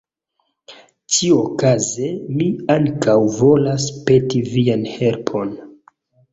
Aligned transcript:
Ĉiuokaze 1.17 2.09
mi 2.39 2.49
ankaŭ 2.77 3.17
volas 3.37 3.89
peti 4.11 4.45
vian 4.57 4.91
helpon. 4.99 5.57